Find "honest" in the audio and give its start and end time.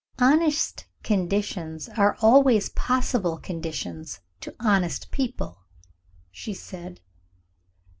0.17-0.87, 4.59-5.11